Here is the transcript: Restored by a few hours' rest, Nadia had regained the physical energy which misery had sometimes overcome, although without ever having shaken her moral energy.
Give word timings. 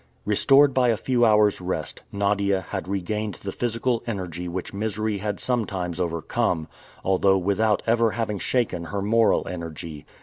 Restored 0.25 0.73
by 0.73 0.87
a 0.89 0.97
few 0.97 1.23
hours' 1.23 1.61
rest, 1.61 2.01
Nadia 2.11 2.61
had 2.69 2.87
regained 2.87 3.35
the 3.35 3.51
physical 3.51 4.01
energy 4.07 4.47
which 4.47 4.73
misery 4.73 5.19
had 5.19 5.39
sometimes 5.39 5.99
overcome, 5.99 6.67
although 7.03 7.37
without 7.37 7.83
ever 7.85 8.09
having 8.09 8.39
shaken 8.39 8.85
her 8.85 9.03
moral 9.03 9.47
energy. 9.47 10.07